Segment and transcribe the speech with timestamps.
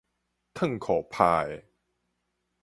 [0.55, 1.63] 褪褲拍的